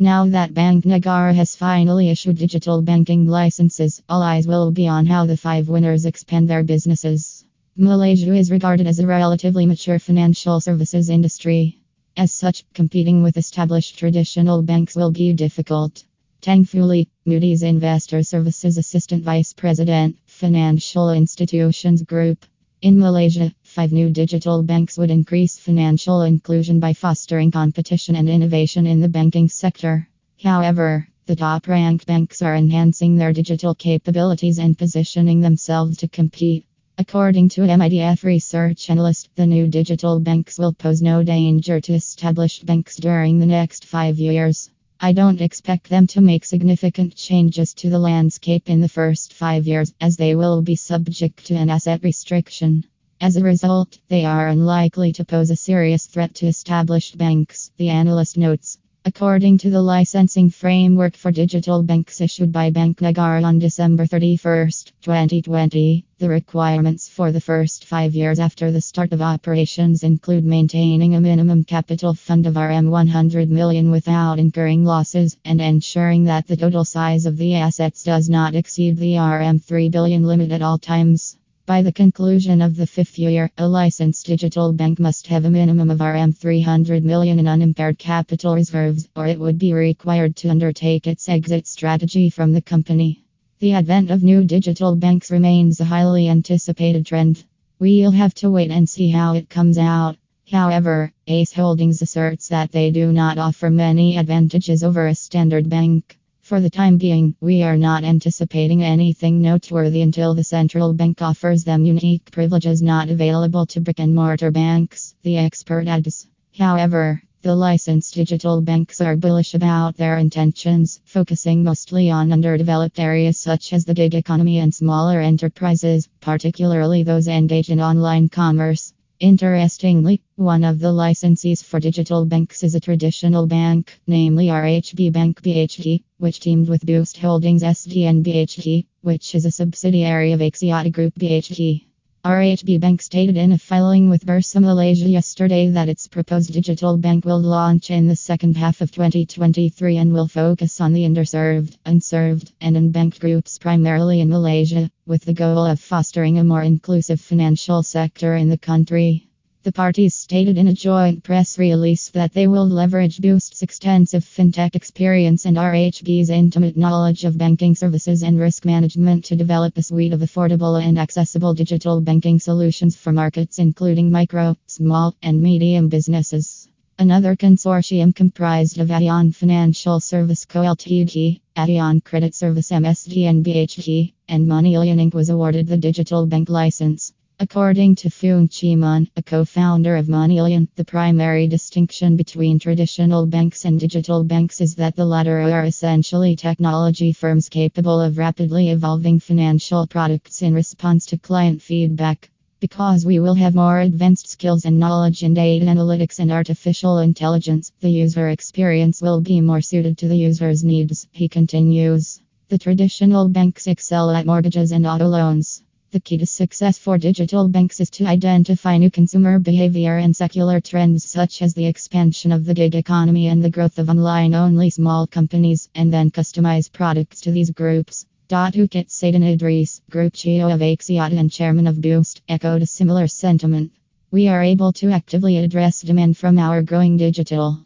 Now 0.00 0.28
that 0.28 0.54
Bank 0.54 0.84
Negara 0.84 1.34
has 1.34 1.56
finally 1.56 2.08
issued 2.08 2.38
digital 2.38 2.82
banking 2.82 3.26
licenses, 3.26 4.00
all 4.08 4.22
eyes 4.22 4.46
will 4.46 4.70
be 4.70 4.86
on 4.86 5.06
how 5.06 5.26
the 5.26 5.36
five 5.36 5.68
winners 5.68 6.06
expand 6.06 6.48
their 6.48 6.62
businesses. 6.62 7.44
Malaysia 7.76 8.32
is 8.32 8.52
regarded 8.52 8.86
as 8.86 9.00
a 9.00 9.06
relatively 9.08 9.66
mature 9.66 9.98
financial 9.98 10.60
services 10.60 11.10
industry. 11.10 11.80
As 12.16 12.32
such, 12.32 12.64
competing 12.74 13.24
with 13.24 13.36
established 13.36 13.98
traditional 13.98 14.62
banks 14.62 14.94
will 14.94 15.10
be 15.10 15.32
difficult. 15.32 16.04
Thankfully, 16.42 17.08
Moody's 17.24 17.64
Investor 17.64 18.22
Services 18.22 18.78
Assistant 18.78 19.24
Vice 19.24 19.52
President, 19.52 20.16
Financial 20.26 21.10
Institutions 21.10 22.02
Group. 22.02 22.46
In 22.82 23.00
Malaysia, 23.00 23.52
five 23.68 23.92
new 23.92 24.10
digital 24.10 24.62
banks 24.62 24.96
would 24.96 25.10
increase 25.10 25.58
financial 25.58 26.22
inclusion 26.22 26.80
by 26.80 26.94
fostering 26.94 27.50
competition 27.50 28.16
and 28.16 28.28
innovation 28.28 28.86
in 28.86 29.00
the 29.00 29.08
banking 29.08 29.48
sector. 29.48 30.08
However, 30.42 31.06
the 31.26 31.36
top 31.36 31.68
ranked 31.68 32.06
banks 32.06 32.40
are 32.40 32.56
enhancing 32.56 33.16
their 33.16 33.34
digital 33.34 33.74
capabilities 33.74 34.58
and 34.58 34.78
positioning 34.78 35.40
themselves 35.40 35.98
to 35.98 36.08
compete. 36.08 36.64
According 36.96 37.50
to 37.50 37.60
MIDF 37.60 38.24
research 38.24 38.88
analyst, 38.88 39.28
the 39.36 39.46
new 39.46 39.68
digital 39.68 40.18
banks 40.18 40.58
will 40.58 40.72
pose 40.72 41.02
no 41.02 41.22
danger 41.22 41.80
to 41.80 41.92
established 41.92 42.64
banks 42.64 42.96
during 42.96 43.38
the 43.38 43.46
next 43.46 43.84
five 43.84 44.18
years. 44.18 44.70
I 44.98 45.12
don't 45.12 45.40
expect 45.40 45.90
them 45.90 46.08
to 46.08 46.20
make 46.20 46.44
significant 46.44 47.14
changes 47.14 47.72
to 47.74 47.90
the 47.90 48.00
landscape 48.00 48.68
in 48.68 48.80
the 48.80 48.88
first 48.88 49.34
five 49.34 49.66
years, 49.66 49.94
as 50.00 50.16
they 50.16 50.34
will 50.34 50.62
be 50.62 50.74
subject 50.74 51.46
to 51.46 51.54
an 51.54 51.70
asset 51.70 52.02
restriction. 52.02 52.84
As 53.20 53.36
a 53.36 53.42
result, 53.42 53.98
they 54.08 54.24
are 54.24 54.46
unlikely 54.46 55.12
to 55.14 55.24
pose 55.24 55.50
a 55.50 55.56
serious 55.56 56.06
threat 56.06 56.36
to 56.36 56.46
established 56.46 57.18
banks, 57.18 57.72
the 57.76 57.88
analyst 57.88 58.38
notes. 58.38 58.78
According 59.04 59.58
to 59.58 59.70
the 59.70 59.82
licensing 59.82 60.50
framework 60.50 61.16
for 61.16 61.32
digital 61.32 61.82
banks 61.82 62.20
issued 62.20 62.52
by 62.52 62.70
Bank 62.70 63.00
Negara 63.00 63.42
on 63.42 63.58
December 63.58 64.06
31, 64.06 64.70
2020, 65.02 66.04
the 66.18 66.28
requirements 66.28 67.08
for 67.08 67.32
the 67.32 67.40
first 67.40 67.86
five 67.86 68.14
years 68.14 68.38
after 68.38 68.70
the 68.70 68.80
start 68.80 69.12
of 69.12 69.20
operations 69.20 70.04
include 70.04 70.44
maintaining 70.44 71.16
a 71.16 71.20
minimum 71.20 71.64
capital 71.64 72.14
fund 72.14 72.46
of 72.46 72.54
RM 72.54 72.88
100 72.88 73.50
million 73.50 73.90
without 73.90 74.38
incurring 74.38 74.84
losses 74.84 75.36
and 75.44 75.60
ensuring 75.60 76.22
that 76.24 76.46
the 76.46 76.56
total 76.56 76.84
size 76.84 77.26
of 77.26 77.36
the 77.36 77.56
assets 77.56 78.04
does 78.04 78.28
not 78.28 78.54
exceed 78.54 78.96
the 78.96 79.18
RM 79.18 79.58
3 79.58 79.88
billion 79.88 80.22
limit 80.22 80.52
at 80.52 80.62
all 80.62 80.78
times. 80.78 81.36
By 81.68 81.82
the 81.82 81.92
conclusion 81.92 82.62
of 82.62 82.76
the 82.76 82.86
fifth 82.86 83.18
year, 83.18 83.50
a 83.58 83.68
licensed 83.68 84.24
digital 84.24 84.72
bank 84.72 84.98
must 84.98 85.26
have 85.26 85.44
a 85.44 85.50
minimum 85.50 85.90
of 85.90 86.00
RM 86.00 86.32
300 86.32 87.04
million 87.04 87.38
in 87.38 87.46
unimpaired 87.46 87.98
capital 87.98 88.54
reserves, 88.54 89.06
or 89.14 89.26
it 89.26 89.38
would 89.38 89.58
be 89.58 89.74
required 89.74 90.34
to 90.36 90.48
undertake 90.48 91.06
its 91.06 91.28
exit 91.28 91.66
strategy 91.66 92.30
from 92.30 92.54
the 92.54 92.62
company. 92.62 93.22
The 93.58 93.74
advent 93.74 94.10
of 94.10 94.22
new 94.22 94.44
digital 94.44 94.96
banks 94.96 95.30
remains 95.30 95.78
a 95.78 95.84
highly 95.84 96.30
anticipated 96.30 97.04
trend. 97.04 97.44
We'll 97.78 98.12
have 98.12 98.32
to 98.36 98.50
wait 98.50 98.70
and 98.70 98.88
see 98.88 99.10
how 99.10 99.34
it 99.34 99.50
comes 99.50 99.76
out. 99.76 100.16
However, 100.50 101.12
Ace 101.26 101.52
Holdings 101.52 102.00
asserts 102.00 102.48
that 102.48 102.72
they 102.72 102.90
do 102.90 103.12
not 103.12 103.36
offer 103.36 103.68
many 103.68 104.16
advantages 104.16 104.82
over 104.82 105.06
a 105.06 105.14
standard 105.14 105.68
bank. 105.68 106.17
For 106.48 106.62
the 106.62 106.70
time 106.70 106.96
being, 106.96 107.34
we 107.42 107.62
are 107.62 107.76
not 107.76 108.04
anticipating 108.04 108.82
anything 108.82 109.42
noteworthy 109.42 110.00
until 110.00 110.32
the 110.32 110.42
central 110.42 110.94
bank 110.94 111.20
offers 111.20 111.62
them 111.62 111.84
unique 111.84 112.30
privileges 112.30 112.80
not 112.80 113.10
available 113.10 113.66
to 113.66 113.82
brick 113.82 114.00
and 114.00 114.14
mortar 114.14 114.50
banks, 114.50 115.14
the 115.22 115.36
expert 115.36 115.86
adds. 115.86 116.26
However, 116.56 117.22
the 117.42 117.54
licensed 117.54 118.14
digital 118.14 118.62
banks 118.62 119.02
are 119.02 119.14
bullish 119.14 119.52
about 119.52 119.98
their 119.98 120.16
intentions, 120.16 121.02
focusing 121.04 121.64
mostly 121.64 122.10
on 122.10 122.32
underdeveloped 122.32 122.98
areas 122.98 123.38
such 123.38 123.74
as 123.74 123.84
the 123.84 123.92
gig 123.92 124.14
economy 124.14 124.56
and 124.58 124.74
smaller 124.74 125.20
enterprises, 125.20 126.08
particularly 126.22 127.02
those 127.02 127.28
engaged 127.28 127.68
in 127.68 127.78
online 127.78 128.30
commerce. 128.30 128.94
Interestingly, 129.20 130.20
one 130.36 130.62
of 130.62 130.78
the 130.78 130.92
licensees 130.92 131.64
for 131.64 131.80
digital 131.80 132.24
banks 132.24 132.62
is 132.62 132.76
a 132.76 132.80
traditional 132.80 133.48
bank, 133.48 133.98
namely 134.06 134.46
RHB 134.46 135.12
Bank 135.12 135.42
BHT, 135.42 136.04
which 136.18 136.38
teamed 136.38 136.68
with 136.68 136.86
Boost 136.86 137.16
Holdings 137.18 137.64
SDN 137.64 138.22
BHT, 138.22 138.86
which 139.00 139.34
is 139.34 139.44
a 139.44 139.50
subsidiary 139.50 140.30
of 140.30 140.40
Axiata 140.40 140.92
Group 140.92 141.14
BHT. 141.16 141.87
RHB 142.24 142.80
Bank 142.80 143.00
stated 143.00 143.36
in 143.36 143.52
a 143.52 143.58
filing 143.58 144.10
with 144.10 144.26
Bursa 144.26 144.60
Malaysia 144.60 145.08
yesterday 145.08 145.68
that 145.70 145.88
its 145.88 146.08
proposed 146.08 146.52
digital 146.52 146.96
bank 146.96 147.24
will 147.24 147.40
launch 147.40 147.92
in 147.92 148.08
the 148.08 148.16
second 148.16 148.56
half 148.56 148.80
of 148.80 148.90
2023 148.90 149.96
and 149.96 150.12
will 150.12 150.26
focus 150.26 150.80
on 150.80 150.92
the 150.92 151.04
underserved, 151.04 151.76
unserved, 151.86 152.52
and 152.60 152.76
unbanked 152.76 153.20
groups 153.20 153.58
primarily 153.58 154.20
in 154.20 154.28
Malaysia, 154.28 154.90
with 155.06 155.24
the 155.24 155.32
goal 155.32 155.64
of 155.64 155.78
fostering 155.78 156.38
a 156.38 156.44
more 156.44 156.62
inclusive 156.62 157.20
financial 157.20 157.84
sector 157.84 158.34
in 158.34 158.48
the 158.48 158.58
country. 158.58 159.27
The 159.64 159.72
parties 159.72 160.14
stated 160.14 160.56
in 160.56 160.68
a 160.68 160.72
joint 160.72 161.24
press 161.24 161.58
release 161.58 162.10
that 162.10 162.32
they 162.32 162.46
will 162.46 162.68
leverage 162.68 163.20
Boost's 163.20 163.60
extensive 163.60 164.24
fintech 164.24 164.76
experience 164.76 165.46
and 165.46 165.56
RHB's 165.56 166.30
intimate 166.30 166.76
knowledge 166.76 167.24
of 167.24 167.36
banking 167.36 167.74
services 167.74 168.22
and 168.22 168.38
risk 168.38 168.64
management 168.64 169.24
to 169.24 169.36
develop 169.36 169.76
a 169.76 169.82
suite 169.82 170.12
of 170.12 170.20
affordable 170.20 170.80
and 170.80 170.96
accessible 170.96 171.54
digital 171.54 172.00
banking 172.00 172.38
solutions 172.38 172.96
for 172.96 173.12
markets 173.12 173.58
including 173.58 174.12
micro, 174.12 174.56
small, 174.68 175.16
and 175.24 175.42
medium 175.42 175.88
businesses. 175.88 176.68
Another 176.96 177.34
consortium 177.34 178.14
comprised 178.14 178.78
of 178.78 178.88
AEON 178.88 179.34
Financial 179.34 179.98
Service 179.98 180.44
Co. 180.44 180.60
Ltd., 180.60 181.40
AEON 181.56 182.04
Credit 182.04 182.32
Service 182.32 182.70
MSD 182.70 183.24
and 183.24 183.44
BHT, 183.44 184.12
and 184.28 184.46
MoneyLion 184.46 185.00
Inc. 185.00 185.14
was 185.14 185.30
awarded 185.30 185.66
the 185.66 185.76
digital 185.76 186.26
bank 186.26 186.48
license. 186.48 187.12
According 187.40 187.94
to 187.96 188.08
Foong 188.08 188.50
Chee 188.50 188.74
Mun, 188.74 189.08
a 189.16 189.22
co-founder 189.22 189.94
of 189.94 190.08
MoneyLion, 190.08 190.66
the 190.74 190.84
primary 190.84 191.46
distinction 191.46 192.16
between 192.16 192.58
traditional 192.58 193.26
banks 193.26 193.64
and 193.64 193.78
digital 193.78 194.24
banks 194.24 194.60
is 194.60 194.74
that 194.74 194.96
the 194.96 195.04
latter 195.04 195.42
are 195.42 195.64
essentially 195.64 196.34
technology 196.34 197.12
firms 197.12 197.48
capable 197.48 198.00
of 198.00 198.18
rapidly 198.18 198.70
evolving 198.70 199.20
financial 199.20 199.86
products 199.86 200.42
in 200.42 200.52
response 200.52 201.06
to 201.06 201.16
client 201.16 201.62
feedback. 201.62 202.28
Because 202.58 203.06
we 203.06 203.20
will 203.20 203.34
have 203.34 203.54
more 203.54 203.82
advanced 203.82 204.26
skills 204.26 204.64
and 204.64 204.76
knowledge 204.76 205.22
in 205.22 205.32
data 205.32 205.64
analytics 205.64 206.18
and 206.18 206.32
artificial 206.32 206.98
intelligence, 206.98 207.70
the 207.78 207.88
user 207.88 208.30
experience 208.30 209.00
will 209.00 209.20
be 209.20 209.40
more 209.40 209.60
suited 209.60 209.96
to 209.98 210.08
the 210.08 210.18
user's 210.18 210.64
needs, 210.64 211.06
he 211.12 211.28
continues. 211.28 212.20
The 212.48 212.58
traditional 212.58 213.28
banks 213.28 213.68
excel 213.68 214.10
at 214.10 214.26
mortgages 214.26 214.72
and 214.72 214.84
auto 214.88 215.06
loans. 215.06 215.62
The 215.90 216.00
key 216.00 216.18
to 216.18 216.26
success 216.26 216.76
for 216.76 216.98
digital 216.98 217.48
banks 217.48 217.80
is 217.80 217.88
to 217.92 218.04
identify 218.04 218.76
new 218.76 218.90
consumer 218.90 219.38
behavior 219.38 219.96
and 219.96 220.14
secular 220.14 220.60
trends 220.60 221.08
such 221.08 221.40
as 221.40 221.54
the 221.54 221.64
expansion 221.64 222.30
of 222.30 222.44
the 222.44 222.52
gig 222.52 222.74
economy 222.74 223.28
and 223.28 223.42
the 223.42 223.48
growth 223.48 223.78
of 223.78 223.88
online 223.88 224.34
only 224.34 224.68
small 224.68 225.06
companies, 225.06 225.70
and 225.74 225.90
then 225.90 226.10
customize 226.10 226.70
products 226.70 227.22
to 227.22 227.32
these 227.32 227.50
groups. 227.50 228.04
Ukit 228.28 228.90
Satan 228.90 229.22
Idris, 229.22 229.80
Group 229.88 230.12
CEO 230.12 230.52
of 230.52 230.60
Axiata 230.60 231.18
and 231.18 231.32
Chairman 231.32 231.66
of 231.66 231.80
Boost, 231.80 232.20
echoed 232.28 232.60
a 232.60 232.66
similar 232.66 233.06
sentiment. 233.06 233.72
We 234.10 234.28
are 234.28 234.42
able 234.42 234.74
to 234.74 234.90
actively 234.90 235.38
address 235.38 235.80
demand 235.80 236.18
from 236.18 236.38
our 236.38 236.60
growing 236.60 236.98
digital 236.98 237.64